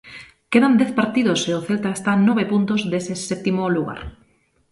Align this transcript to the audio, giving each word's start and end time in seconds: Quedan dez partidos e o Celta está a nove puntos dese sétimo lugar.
Quedan 0.51 0.73
dez 0.81 0.91
partidos 0.99 1.39
e 1.49 1.51
o 1.59 1.63
Celta 1.67 1.89
está 1.93 2.11
a 2.15 2.23
nove 2.27 2.43
puntos 2.51 2.79
dese 2.91 3.13
sétimo 3.27 3.63
lugar. 3.75 3.99